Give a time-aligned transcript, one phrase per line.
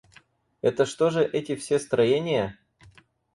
[0.63, 2.57] Это что же эти все строения?